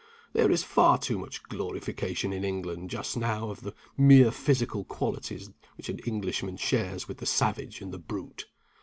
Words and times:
There 0.33 0.49
is 0.49 0.63
far 0.63 0.97
too 0.97 1.19
much 1.19 1.43
glorification 1.43 2.33
in 2.33 2.43
England, 2.43 2.89
just 2.89 3.15
now, 3.15 3.51
of 3.51 3.61
the 3.61 3.75
mere 3.95 4.31
physical 4.31 4.83
qualities 4.83 5.51
which 5.77 5.89
an 5.89 5.99
Englishman 6.07 6.57
shares 6.57 7.07
with 7.07 7.19
the 7.19 7.27
savage 7.27 7.81
and 7.81 7.93
the 7.93 7.99
brute. 7.99 8.47